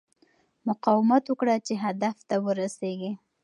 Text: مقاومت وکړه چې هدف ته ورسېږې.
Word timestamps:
مقاومت 0.67 1.23
وکړه 1.27 1.55
چې 1.67 1.73
هدف 1.83 2.15
ته 2.29 2.35
ورسېږې. 2.45 3.11